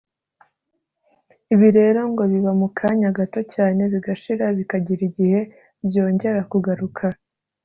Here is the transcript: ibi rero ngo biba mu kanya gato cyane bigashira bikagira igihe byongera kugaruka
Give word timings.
ibi 1.53 1.69
rero 1.77 1.99
ngo 2.11 2.23
biba 2.31 2.51
mu 2.59 2.67
kanya 2.77 3.09
gato 3.17 3.39
cyane 3.53 3.81
bigashira 3.91 4.45
bikagira 4.57 5.01
igihe 5.09 5.39
byongera 5.85 6.41
kugaruka 6.51 7.05